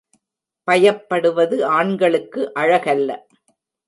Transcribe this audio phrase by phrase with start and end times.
[0.67, 3.09] பயப்படுவது ஆண்களுக்கு அழகல்ல.